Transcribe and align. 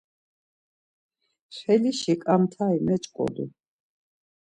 Felişi 1.57 2.15
ǩant̆ari 2.23 2.79
meç̌ǩodu. 2.85 3.45